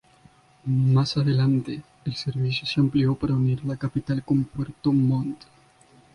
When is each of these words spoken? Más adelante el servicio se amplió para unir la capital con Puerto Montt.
Más 0.65 1.15
adelante 1.15 1.83
el 2.05 2.15
servicio 2.15 2.65
se 2.65 2.79
amplió 2.79 3.13
para 3.13 3.35
unir 3.35 3.63
la 3.63 3.77
capital 3.77 4.23
con 4.23 4.45
Puerto 4.45 4.91
Montt. 4.91 5.41